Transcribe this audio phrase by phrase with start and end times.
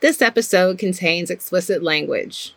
[0.00, 2.54] This episode contains explicit language.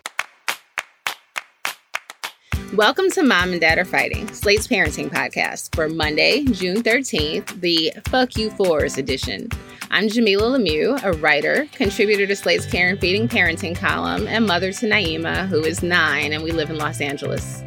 [2.75, 7.93] Welcome to Mom and Dad Are Fighting, Slate's parenting podcast for Monday, June 13th, the
[8.09, 9.49] Fuck You Fours edition.
[9.89, 14.71] I'm Jamilah Lemieux, a writer, contributor to Slate's Care and Feeding Parenting column, and mother
[14.73, 17.63] to Naima, who is nine, and we live in Los Angeles.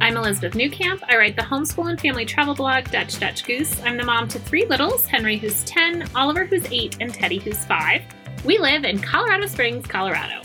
[0.00, 1.02] I'm Elizabeth Newcamp.
[1.08, 3.82] I write the homeschool and family travel blog Dutch Dutch Goose.
[3.82, 7.64] I'm the mom to three littles Henry, who's 10, Oliver, who's 8, and Teddy, who's
[7.64, 8.02] 5.
[8.42, 10.40] We live in Colorado Springs, Colorado.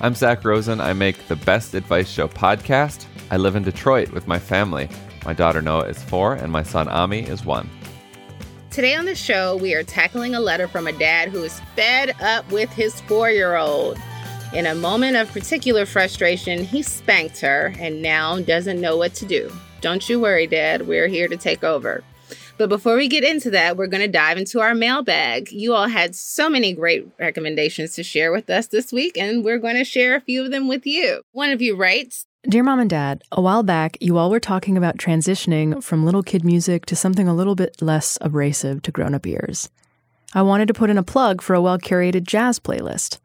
[0.00, 0.80] I'm Zak Rosen.
[0.80, 3.06] I make the Best Advice Show podcast.
[3.32, 4.88] I live in Detroit with my family.
[5.24, 7.68] My daughter Noah is four, and my son Ami is one.
[8.70, 12.14] Today on the show, we are tackling a letter from a dad who is fed
[12.20, 13.98] up with his four year old.
[14.54, 19.26] In a moment of particular frustration, he spanked her and now doesn't know what to
[19.26, 19.52] do.
[19.80, 20.86] Don't you worry, Dad.
[20.86, 22.04] We're here to take over.
[22.58, 25.52] But before we get into that, we're going to dive into our mailbag.
[25.52, 29.58] You all had so many great recommendations to share with us this week, and we're
[29.58, 31.22] going to share a few of them with you.
[31.30, 34.76] One of you writes Dear Mom and Dad, a while back, you all were talking
[34.76, 39.14] about transitioning from little kid music to something a little bit less abrasive to grown
[39.14, 39.70] up ears.
[40.34, 43.18] I wanted to put in a plug for a well curated jazz playlist.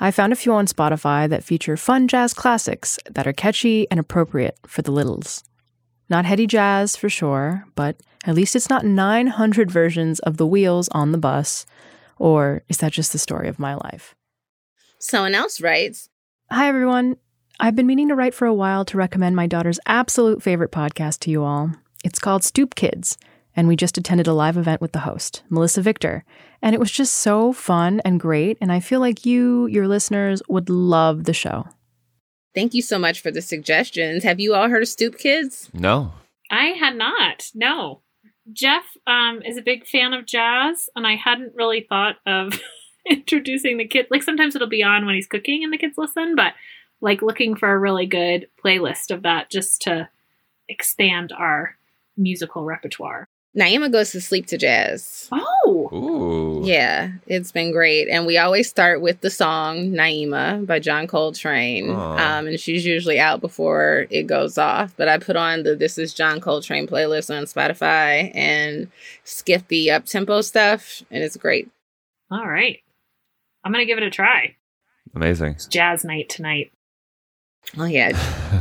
[0.00, 4.00] I found a few on Spotify that feature fun jazz classics that are catchy and
[4.00, 5.44] appropriate for the littles.
[6.08, 10.88] Not heady jazz for sure, but at least it's not 900 versions of The Wheels
[10.90, 11.66] on the Bus.
[12.18, 14.14] Or is that just the story of my life?
[14.98, 16.08] Someone else writes
[16.50, 17.16] Hi, everyone.
[17.58, 21.20] I've been meaning to write for a while to recommend my daughter's absolute favorite podcast
[21.20, 21.72] to you all.
[22.04, 23.18] It's called Stoop Kids,
[23.56, 26.24] and we just attended a live event with the host, Melissa Victor.
[26.62, 30.42] And it was just so fun and great, and I feel like you, your listeners,
[30.48, 31.66] would love the show.
[32.56, 34.24] Thank you so much for the suggestions.
[34.24, 35.68] Have you all heard of Stoop Kids?
[35.74, 36.12] No.
[36.50, 37.50] I had not.
[37.54, 38.00] No.
[38.50, 42.58] Jeff um, is a big fan of jazz, and I hadn't really thought of
[43.06, 44.08] introducing the kids.
[44.10, 46.54] Like sometimes it'll be on when he's cooking and the kids listen, but
[47.02, 50.08] like looking for a really good playlist of that just to
[50.66, 51.76] expand our
[52.16, 53.28] musical repertoire.
[53.56, 55.28] Naima goes to sleep to jazz.
[55.32, 56.66] Oh, Ooh.
[56.66, 58.08] Yeah, it's been great.
[58.08, 61.90] And we always start with the song Naima by John Coltrane.
[61.90, 64.94] Um, and she's usually out before it goes off.
[64.96, 68.90] But I put on the This Is John Coltrane playlist on Spotify and
[69.24, 71.02] skip the up tempo stuff.
[71.10, 71.70] And it's great.
[72.30, 72.80] all right.
[73.64, 74.54] I'm going to give it a try.
[75.14, 75.52] Amazing.
[75.52, 76.72] It's jazz night tonight.
[77.76, 78.12] Oh, yeah.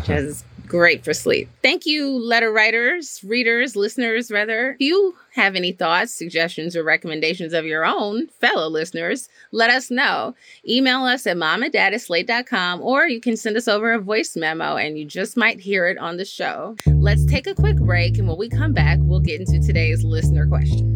[0.06, 1.50] Jazz is great for sleep.
[1.62, 4.72] Thank you, letter writers, readers, listeners, rather.
[4.72, 9.92] If you have any thoughts, suggestions, or recommendations of your own, fellow listeners, let us
[9.92, 10.36] know.
[10.68, 15.06] Email us at momanddad@slate.com or you can send us over a voice memo and you
[15.06, 16.76] just might hear it on the show.
[16.88, 20.48] Let's take a quick break and when we come back, we'll get into today's listener
[20.48, 20.96] question.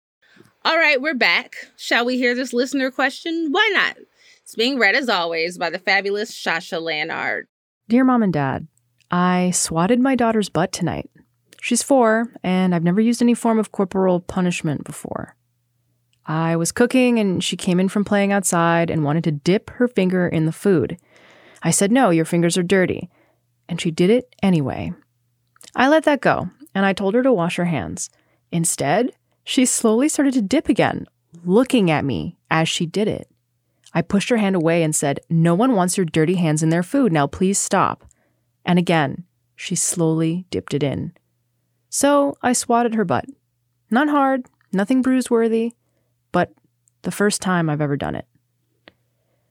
[0.63, 1.55] All right, we're back.
[1.75, 3.47] Shall we hear this listener question?
[3.49, 3.97] Why not?
[4.43, 7.47] It's being read as always by the fabulous Sasha Leonhardt.
[7.89, 8.67] Dear Mom and Dad,
[9.09, 11.09] I swatted my daughter's butt tonight.
[11.59, 15.35] She's four, and I've never used any form of corporal punishment before.
[16.27, 19.87] I was cooking, and she came in from playing outside and wanted to dip her
[19.87, 20.99] finger in the food.
[21.63, 23.09] I said, No, your fingers are dirty.
[23.67, 24.93] And she did it anyway.
[25.75, 28.11] I let that go, and I told her to wash her hands.
[28.51, 29.11] Instead,
[29.43, 31.05] she slowly started to dip again,
[31.43, 33.29] looking at me as she did it.
[33.93, 36.83] I pushed her hand away and said, No one wants your dirty hands in their
[36.83, 37.11] food.
[37.11, 38.05] Now please stop.
[38.65, 41.13] And again, she slowly dipped it in.
[41.89, 43.25] So I swatted her butt.
[43.89, 45.73] Not hard, nothing bruise worthy,
[46.31, 46.53] but
[47.01, 48.25] the first time I've ever done it.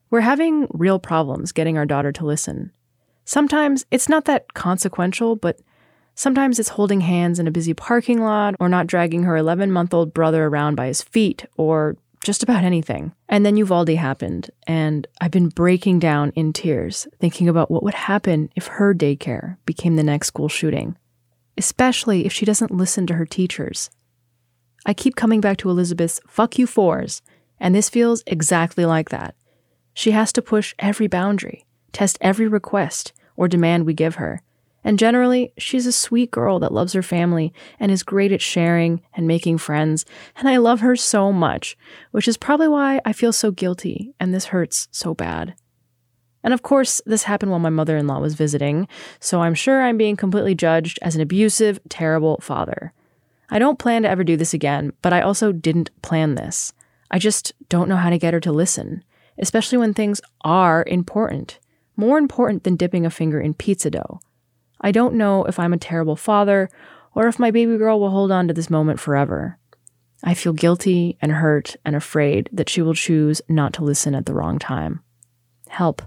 [0.08, 2.72] We're having real problems getting our daughter to listen.
[3.24, 5.60] Sometimes it's not that consequential, but
[6.20, 9.94] sometimes it's holding hands in a busy parking lot, or not dragging her 11 month
[9.94, 13.12] old brother around by his feet, or just about anything.
[13.26, 17.94] And then Uvalde happened, and I've been breaking down in tears, thinking about what would
[17.94, 20.94] happen if her daycare became the next school shooting,
[21.56, 23.88] especially if she doesn't listen to her teachers.
[24.84, 27.22] I keep coming back to Elizabeth's fuck you fours,
[27.58, 29.34] and this feels exactly like that.
[29.94, 34.42] She has to push every boundary, test every request or demand we give her.
[34.82, 39.02] And generally, she's a sweet girl that loves her family and is great at sharing
[39.14, 40.06] and making friends,
[40.36, 41.76] and I love her so much,
[42.12, 45.54] which is probably why I feel so guilty and this hurts so bad.
[46.42, 48.88] And of course, this happened while my mother in law was visiting,
[49.18, 52.94] so I'm sure I'm being completely judged as an abusive, terrible father.
[53.50, 56.72] I don't plan to ever do this again, but I also didn't plan this.
[57.10, 59.04] I just don't know how to get her to listen,
[59.38, 61.58] especially when things are important,
[61.96, 64.20] more important than dipping a finger in pizza dough.
[64.80, 66.68] I don't know if I'm a terrible father
[67.14, 69.58] or if my baby girl will hold on to this moment forever.
[70.22, 74.26] I feel guilty and hurt and afraid that she will choose not to listen at
[74.26, 75.00] the wrong time.
[75.68, 76.02] Help.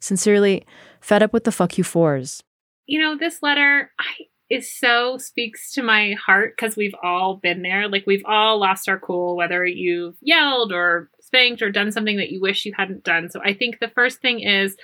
[0.00, 0.66] Sincerely,
[1.00, 2.42] fed up with the fuck you fours.
[2.86, 4.04] You know, this letter I,
[4.50, 7.88] is so speaks to my heart because we've all been there.
[7.88, 12.30] Like, we've all lost our cool, whether you've yelled or spanked or done something that
[12.30, 13.30] you wish you hadn't done.
[13.30, 14.76] So I think the first thing is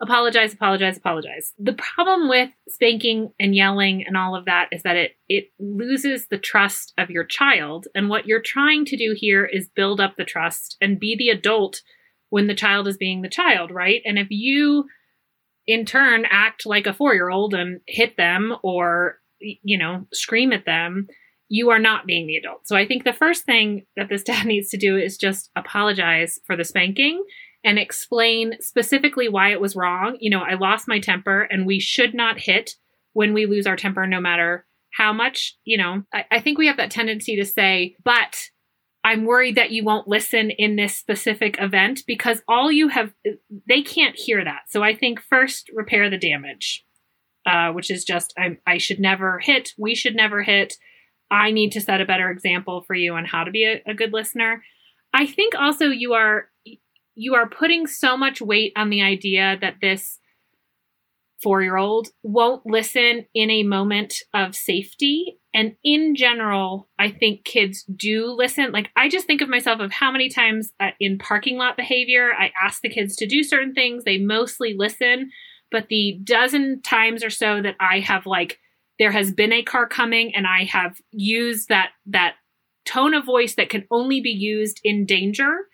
[0.00, 1.52] apologize, apologize, apologize.
[1.58, 6.28] The problem with spanking and yelling and all of that is that it it loses
[6.28, 7.86] the trust of your child.
[7.94, 11.30] And what you're trying to do here is build up the trust and be the
[11.30, 11.82] adult
[12.30, 14.02] when the child is being the child, right?
[14.04, 14.86] And if you
[15.66, 21.06] in turn act like a 4-year-old and hit them or you know, scream at them,
[21.48, 22.66] you are not being the adult.
[22.66, 26.38] So I think the first thing that this dad needs to do is just apologize
[26.46, 27.24] for the spanking
[27.64, 30.16] and explain specifically why it was wrong.
[30.20, 32.74] You know, I lost my temper and we should not hit
[33.12, 34.64] when we lose our temper, no matter
[34.96, 38.36] how much, you know, I, I think we have that tendency to say, but
[39.04, 43.12] I'm worried that you won't listen in this specific event because all you have,
[43.68, 44.62] they can't hear that.
[44.68, 46.84] So I think first repair the damage,
[47.46, 50.74] uh, which is just, I, I should never hit, we should never hit.
[51.30, 53.94] I need to set a better example for you on how to be a, a
[53.94, 54.62] good listener.
[55.12, 56.48] I think also you are
[57.18, 60.20] you are putting so much weight on the idea that this
[61.42, 65.38] four year old won't listen in a moment of safety.
[65.52, 68.70] And in general, I think kids do listen.
[68.70, 72.30] Like, I just think of myself of how many times uh, in parking lot behavior,
[72.38, 74.04] I ask the kids to do certain things.
[74.04, 75.30] They mostly listen.
[75.72, 78.58] But the dozen times or so that I have, like,
[79.00, 82.34] there has been a car coming and I have used that, that
[82.84, 85.66] tone of voice that can only be used in danger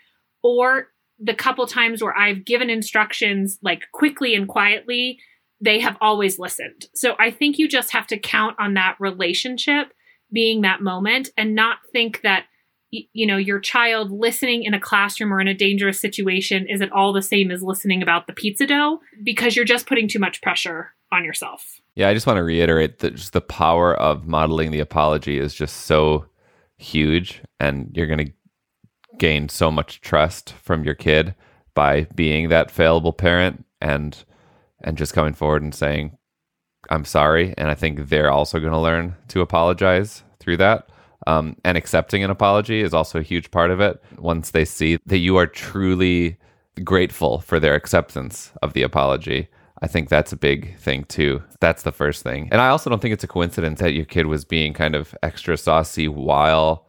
[0.42, 5.18] or the couple times where I've given instructions like quickly and quietly,
[5.60, 6.86] they have always listened.
[6.94, 9.92] So I think you just have to count on that relationship
[10.32, 12.46] being that moment and not think that
[12.90, 16.92] you know your child listening in a classroom or in a dangerous situation is it
[16.92, 20.40] all the same as listening about the pizza dough because you're just putting too much
[20.42, 21.80] pressure on yourself.
[21.94, 25.54] Yeah, I just want to reiterate that just the power of modeling the apology is
[25.54, 26.26] just so
[26.76, 28.32] huge and you're going to
[29.18, 31.34] gain so much trust from your kid
[31.74, 34.24] by being that fallible parent and
[34.82, 36.16] and just coming forward and saying
[36.90, 40.88] I'm sorry and I think they're also going to learn to apologize through that
[41.26, 44.98] um, and accepting an apology is also a huge part of it once they see
[45.06, 46.36] that you are truly
[46.82, 49.48] grateful for their acceptance of the apology
[49.82, 51.42] I think that's a big thing too.
[51.60, 52.48] That's the first thing.
[52.50, 55.14] And I also don't think it's a coincidence that your kid was being kind of
[55.22, 56.86] extra saucy while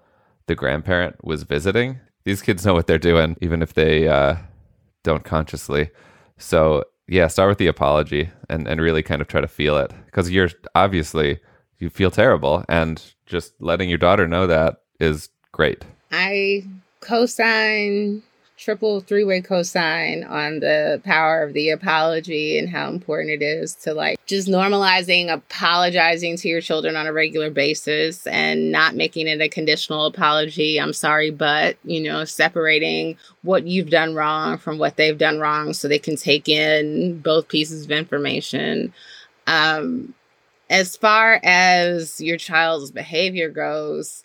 [0.48, 4.36] the grandparent was visiting these kids know what they're doing, even if they uh,
[5.04, 5.90] don't consciously.
[6.38, 9.92] So yeah, start with the apology and and really kind of try to feel it
[10.06, 11.40] because you're obviously
[11.80, 15.86] you feel terrible, and just letting your daughter know that is great.
[16.12, 16.64] I
[17.02, 18.24] co-sign
[18.58, 23.94] triple three-way cosign on the power of the apology and how important it is to
[23.94, 29.42] like just normalizing apologizing to your children on a regular basis and not making it
[29.42, 30.80] a conditional apology.
[30.80, 35.74] I'm sorry but you know separating what you've done wrong from what they've done wrong
[35.74, 38.94] so they can take in both pieces of information.
[39.48, 40.14] Um
[40.70, 44.24] as far as your child's behavior goes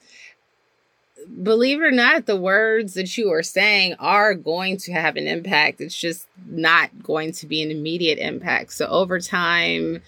[1.42, 5.26] believe it or not, the words that you are saying are going to have an
[5.26, 5.80] impact.
[5.80, 8.72] It's just not going to be an immediate impact.
[8.72, 10.02] So over time,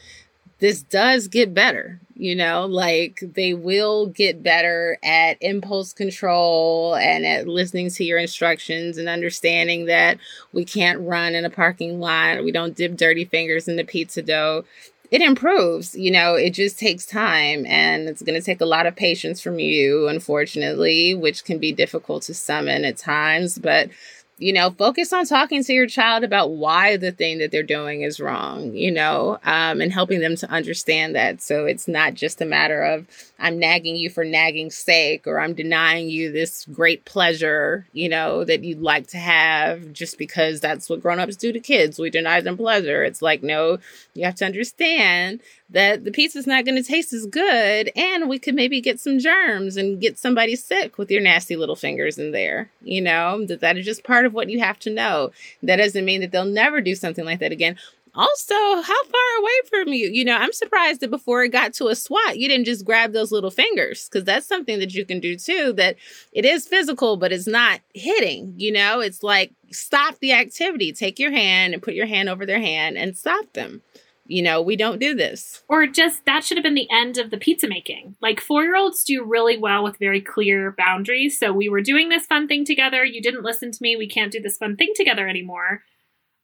[0.59, 2.01] this does get better.
[2.15, 8.19] You know, like they will get better at impulse control and at listening to your
[8.19, 10.19] instructions and understanding that
[10.53, 12.45] we can't run in a parking lot.
[12.45, 14.65] We don't dip dirty fingers in the pizza dough
[15.13, 15.95] it improves.
[15.95, 19.43] You know, it just takes time and it's going to take a lot of patience
[19.43, 23.59] from you, unfortunately, which can be difficult to summon at times.
[23.59, 23.91] But
[24.43, 28.03] you know, focus on talking to your child about why the thing that they're doing
[28.03, 31.41] is wrong, you know, um, and helping them to understand that.
[31.41, 33.07] So it's not just a matter of
[33.39, 38.45] I'm nagging you for nagging's sake or I'm denying you this great pleasure, you know,
[38.45, 42.01] that you'd like to have just because that's what grown-ups do to kids.
[42.01, 43.05] We deny them pleasure.
[43.05, 43.79] It's like, no,
[44.15, 45.41] you have to understand
[45.73, 49.19] that the pizza's not going to taste as good and we could maybe get some
[49.19, 53.45] germs and get somebody sick with your nasty little fingers in there you know?
[53.47, 55.31] That that is just part of what you have to know.
[55.63, 57.77] That doesn't mean that they'll never do something like that again.
[58.15, 60.11] Also how far away from you?
[60.11, 63.13] You know i'm surprised that before it got to a swat you didn't just grab
[63.13, 65.97] those little fingers because that's something that you can do too that
[66.33, 69.01] it is physical but it's not hitting you know?
[69.01, 70.93] It's like stop the activity.
[70.93, 73.81] Take your hand and put your hand over their hand and stop them
[74.33, 75.63] you know, we don't do this.
[75.69, 78.17] Or just that should have been the end of the pizza making.
[78.23, 81.39] Like four year olds do really well with very clear boundaries.
[81.39, 83.05] So we were doing this fun thing together.
[83.05, 83.95] You didn't listen to me.
[83.95, 85.83] We can't do this fun thing together anymore.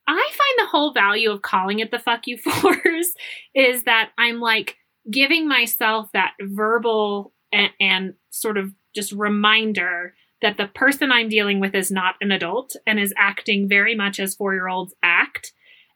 [0.06, 3.14] I find the whole value of calling it the fuck you fours
[3.54, 4.76] is that I'm like
[5.10, 11.58] giving myself that verbal and, and sort of just reminder that the person I'm dealing
[11.58, 15.52] with is not an adult and is acting very much as four year olds act.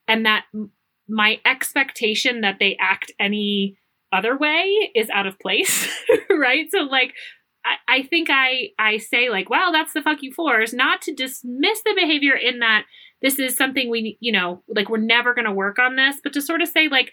[0.09, 0.45] And that
[1.09, 3.77] my expectation that they act any
[4.13, 5.89] other way is out of place,
[6.31, 6.67] right?
[6.71, 7.15] So like
[7.65, 11.15] I, I think I I say like, wow, that's the fuck you fours, not to
[11.15, 12.85] dismiss the behavior in that
[13.21, 16.43] this is something we you know, like we're never gonna work on this, but to
[16.43, 17.13] sort of say like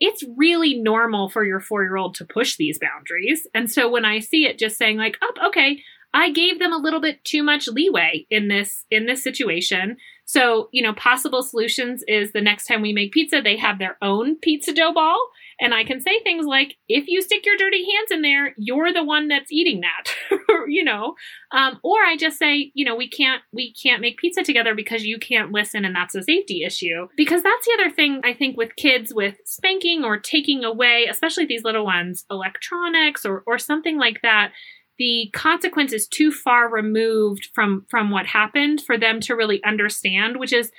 [0.00, 3.46] it's really normal for your four year old to push these boundaries.
[3.54, 5.80] And so when I see it just saying like, oh, okay,
[6.12, 9.96] I gave them a little bit too much leeway in this in this situation.
[10.26, 13.98] So, you know, possible solutions is the next time we make pizza, they have their
[14.00, 15.18] own pizza dough ball.
[15.60, 18.92] And I can say things like, if you stick your dirty hands in there, you're
[18.92, 20.38] the one that's eating that,
[20.68, 21.14] you know.
[21.52, 25.04] Um, or I just say, you know, we can't we can't make pizza together because
[25.04, 27.06] you can't listen, and that's a safety issue.
[27.16, 31.46] Because that's the other thing I think with kids with spanking or taking away, especially
[31.46, 34.52] these little ones, electronics or or something like that
[34.98, 40.38] the consequence is too far removed from from what happened for them to really understand
[40.38, 40.70] which is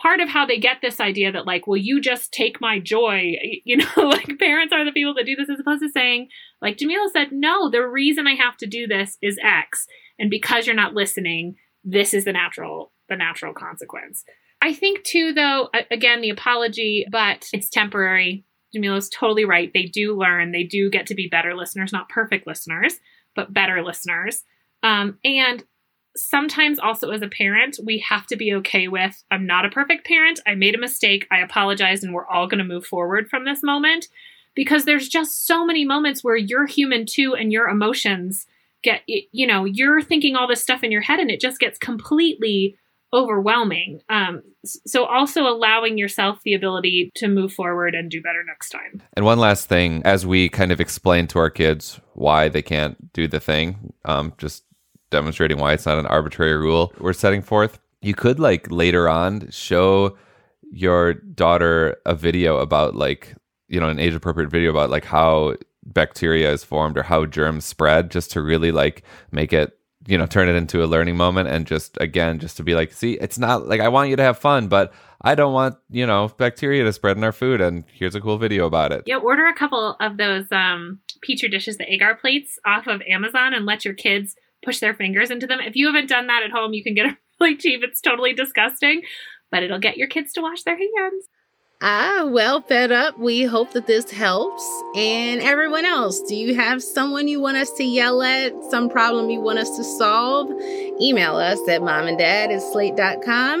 [0.00, 3.32] part of how they get this idea that like will you just take my joy.
[3.64, 6.28] You know like parents are the people that do this as opposed to saying
[6.60, 9.86] like jamilah said no the reason i have to do this is x
[10.18, 14.24] and because you're not listening this is the natural the natural consequence.
[14.62, 18.44] I think too though again the apology but it's temporary.
[18.74, 19.70] Jamilah's totally right.
[19.74, 20.52] They do learn.
[20.52, 22.94] They do get to be better listeners not perfect listeners
[23.34, 24.44] but better listeners.
[24.82, 25.64] Um, and
[26.16, 30.06] sometimes also as a parent, we have to be okay with I'm not a perfect
[30.06, 30.40] parent.
[30.46, 31.26] I made a mistake.
[31.30, 34.08] I apologize, and we're all going to move forward from this moment
[34.54, 38.46] because there's just so many moments where you're human too and your emotions
[38.82, 41.78] get, you know, you're thinking all this stuff in your head and it just gets
[41.78, 42.76] completely
[43.12, 44.00] overwhelming.
[44.08, 49.02] Um, so also allowing yourself the ability to move forward and do better next time.
[49.14, 53.12] And one last thing, as we kind of explain to our kids why they can't
[53.12, 54.64] do the thing, um, just
[55.10, 57.78] demonstrating why it's not an arbitrary rule we're setting forth.
[58.00, 60.16] You could like later on show
[60.70, 63.34] your daughter a video about like
[63.68, 67.64] you know an age appropriate video about like how bacteria is formed or how germs
[67.64, 69.02] spread just to really like
[69.32, 72.62] make it you know turn it into a learning moment and just again just to
[72.62, 75.52] be like see it's not like i want you to have fun but i don't
[75.52, 78.92] want you know bacteria to spread in our food and here's a cool video about
[78.92, 79.02] it.
[79.06, 83.52] Yeah order a couple of those um petri dishes the agar plates off of amazon
[83.52, 85.58] and let your kids push their fingers into them.
[85.60, 87.82] If you haven't done that at home you can get it really cheap.
[87.82, 89.02] It's totally disgusting
[89.50, 91.28] but it'll get your kids to wash their hands
[91.82, 93.18] Ah, well, fed up.
[93.18, 94.62] We hope that this helps.
[94.94, 98.52] And everyone else, do you have someone you want us to yell at?
[98.64, 100.50] Some problem you want us to solve?
[101.00, 103.60] Email us at momanddad at.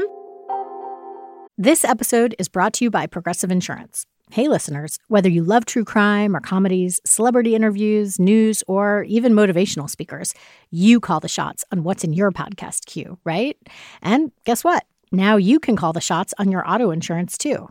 [1.56, 4.04] This episode is brought to you by Progressive Insurance.
[4.30, 9.88] Hey, listeners, whether you love true crime or comedies, celebrity interviews, news, or even motivational
[9.88, 10.34] speakers,
[10.70, 13.56] you call the shots on what's in your podcast queue, right?
[14.02, 14.84] And guess what?
[15.10, 17.70] Now you can call the shots on your auto insurance too.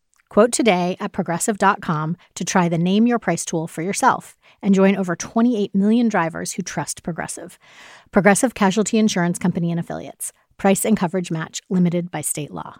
[0.31, 4.95] Quote today at progressive.com to try the Name Your Price tool for yourself and join
[4.95, 7.59] over 28 million drivers who trust Progressive.
[8.11, 10.31] Progressive Casualty Insurance Company and Affiliates.
[10.55, 12.79] Price and coverage match limited by state law.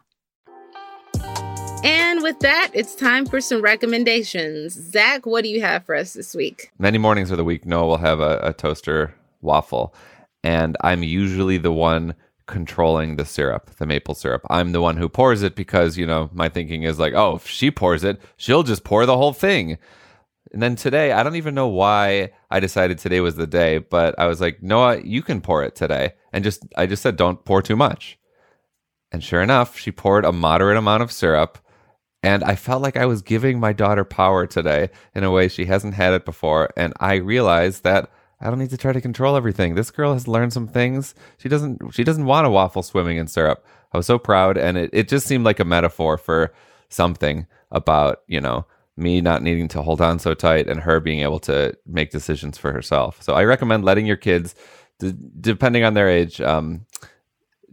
[1.84, 4.72] And with that, it's time for some recommendations.
[4.72, 6.72] Zak, what do you have for us this week?
[6.80, 9.94] Many mornings of the week, Noah will have a, a toaster waffle,
[10.42, 12.16] and I'm usually the one
[12.48, 14.46] controlling the syrup, the maple syrup.
[14.50, 17.48] I'm the one who pours it because, you know, my thinking is like, oh, if
[17.48, 19.78] she pours it, she'll just pour the whole thing.
[20.52, 24.18] And then today, I don't even know why I decided today was the day, but
[24.20, 26.14] I was like, Noah, you can pour it today.
[26.34, 28.18] And just, I just said, don't pour too much.
[29.12, 31.58] And sure enough, she poured a moderate amount of syrup.
[32.24, 35.66] And I felt like I was giving my daughter power today in a way she
[35.66, 36.70] hasn't had it before.
[36.76, 39.76] And I realized that I don't need to try to control everything.
[39.76, 41.14] This girl has learned some things.
[41.38, 43.66] She doesn't she doesn't want a waffle swimming in syrup.
[43.94, 46.54] I was so proud and it, it just seemed like a metaphor for
[46.90, 48.66] something about, you know,
[48.98, 52.58] me not needing to hold on so tight and her being able to make decisions
[52.58, 53.22] for herself.
[53.22, 54.56] So I recommend letting your kids,
[55.00, 56.86] d- depending on their age, um,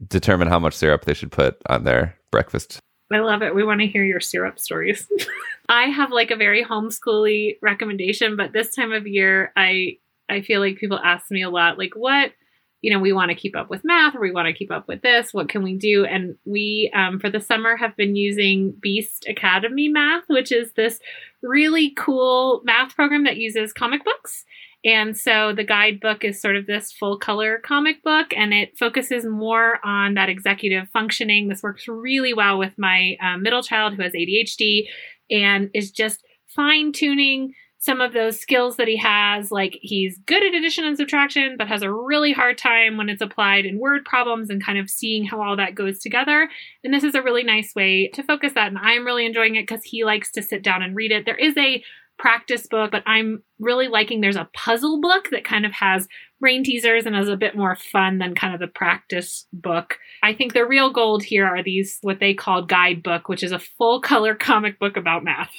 [0.06, 2.78] determine how much syrup they should put on their breakfast.
[3.10, 3.54] I love it.
[3.54, 5.08] We want to hear your syrup stories.
[5.68, 10.60] I have like a very homeschooly recommendation, but this time of year, I I feel
[10.60, 12.32] like people ask me a lot, like, what,
[12.80, 14.86] you know, we want to keep up with math or we want to keep up
[14.86, 15.34] with this.
[15.34, 16.04] What can we do?
[16.04, 21.00] And we, um, for the summer, have been using Beast Academy Math, which is this
[21.42, 24.44] really cool math program that uses comic books.
[24.84, 29.26] And so the guidebook is sort of this full color comic book and it focuses
[29.26, 31.48] more on that executive functioning.
[31.48, 34.84] This works really well with my um, middle child who has ADHD
[35.30, 39.50] and is just fine tuning some of those skills that he has.
[39.50, 43.22] Like he's good at addition and subtraction, but has a really hard time when it's
[43.22, 46.48] applied in word problems and kind of seeing how all that goes together.
[46.82, 48.68] And this is a really nice way to focus that.
[48.68, 51.24] And I'm really enjoying it because he likes to sit down and read it.
[51.24, 51.82] There is a
[52.18, 56.08] practice book, but I'm really liking there's a puzzle book that kind of has
[56.40, 59.98] brain teasers and is a bit more fun than kind of the practice book.
[60.22, 63.58] I think the real gold here are these what they call guidebook, which is a
[63.60, 65.52] full color comic book about math.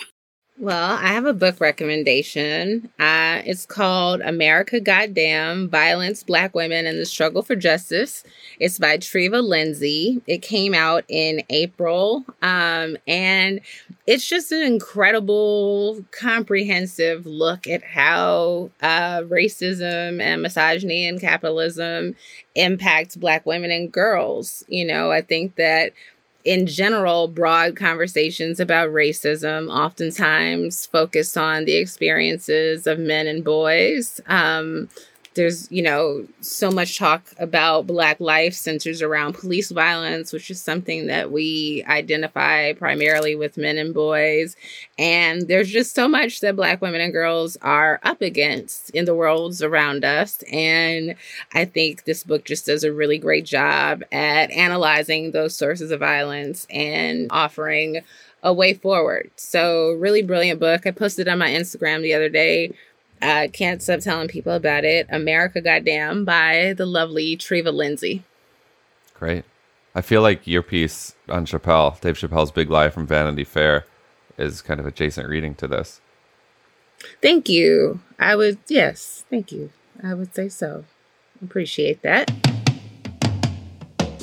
[0.61, 2.89] Well, I have a book recommendation.
[2.99, 8.25] Uh, it's called America Goddamn Violence, Black Women, and the Struggle for Justice.
[8.59, 10.21] It's by Treva Lindsey.
[10.27, 12.25] It came out in April.
[12.41, 13.61] Um, and
[14.05, 22.17] it's just an incredible, comprehensive look at how uh, racism and misogyny and capitalism
[22.55, 24.65] impacts Black women and girls.
[24.67, 25.93] You know, I think that
[26.45, 34.21] in general, broad conversations about racism oftentimes focus on the experiences of men and boys.
[34.27, 34.89] Um,
[35.39, 40.61] there's you know so much talk about black life centers around police violence which is
[40.61, 44.57] something that we identify primarily with men and boys.
[44.97, 49.15] And there's just so much that black women and girls are up against in the
[49.15, 50.43] worlds around us.
[50.51, 51.15] And
[51.53, 56.01] i think this book just does a really great job at analyzing those sources of
[56.01, 58.01] violence and offering
[58.43, 59.31] a way forward.
[59.35, 60.85] So really brilliant book.
[60.85, 62.73] I posted on my instagram the other day
[63.21, 65.07] I can't stop telling people about it.
[65.09, 68.23] America Goddamn by the lovely Treva Lindsey.
[69.13, 69.43] Great.
[69.93, 73.85] I feel like your piece on Chappelle, Dave Chappelle's Big Lie from Vanity Fair,
[74.37, 75.99] is kind of adjacent reading to this.
[77.21, 77.99] Thank you.
[78.17, 79.71] I would, yes, thank you.
[80.01, 80.85] I would say so.
[81.43, 82.31] Appreciate that.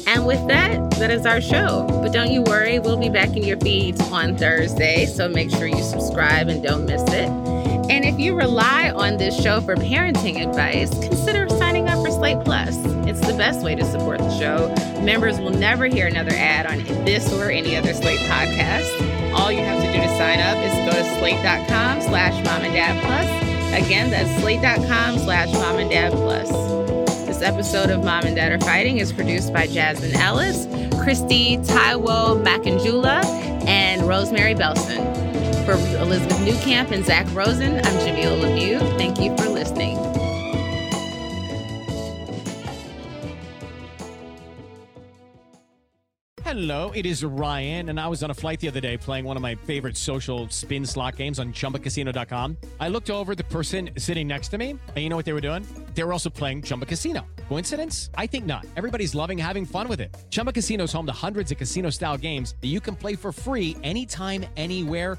[0.06, 1.87] And with that, that is our show.
[2.02, 5.04] But don't you worry, we'll be back in your feeds on Thursday.
[5.06, 7.55] So make sure you subscribe and don't miss it.
[7.88, 12.44] And if you rely on this show for parenting advice, consider signing up for Slate
[12.44, 12.77] Plus.
[13.07, 14.75] It's the best way to support the show.
[15.03, 19.33] Members will never hear another ad on this or any other Slate podcast.
[19.33, 22.75] All you have to do to sign up is go to slate.com slash mom and
[22.75, 23.85] dad plus.
[23.85, 26.51] Again, that's slate.com slash mom and dad plus.
[27.27, 30.66] This episode of Mom and Dad Are Fighting is produced by Jasmine Ellis,
[31.03, 33.25] Christy Taiwo Makanjula,
[33.66, 35.25] and Rosemary Belson.
[35.66, 38.79] For Elizabeth Newcamp and Zak Rosen, I'm Jamilah Lemieux.
[38.98, 39.96] Thank you for listening.
[46.44, 49.37] Hello, it is Ryan, and I was on a flight the other day playing one
[49.37, 52.57] of my favorite social spin slot games on chumbacasino.com.
[52.79, 55.40] I looked over the person sitting next to me, and you know what they were
[55.40, 55.66] doing?
[55.94, 57.26] They were also playing Chumba Casino.
[57.48, 58.11] Coincidence?
[58.14, 58.64] I think not.
[58.76, 60.16] Everybody's loving having fun with it.
[60.31, 63.33] Chumba Casino is home to hundreds of casino style games that you can play for
[63.33, 65.18] free anytime, anywhere,